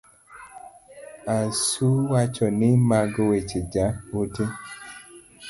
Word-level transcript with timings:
Asu 1.37 1.87
wacho 2.11 2.45
ni 2.59 2.69
mago 2.89 3.23
weche 3.31 3.59
ja 3.73 3.85
ote. 4.19 4.43